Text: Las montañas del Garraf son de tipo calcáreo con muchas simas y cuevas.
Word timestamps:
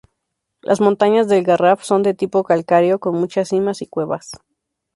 Las 0.61 0.81
montañas 0.81 1.27
del 1.27 1.43
Garraf 1.43 1.83
son 1.83 2.01
de 2.01 2.15
tipo 2.15 2.43
calcáreo 2.43 2.97
con 2.97 3.13
muchas 3.19 3.49
simas 3.49 3.83
y 3.83 3.85
cuevas. 3.85 4.31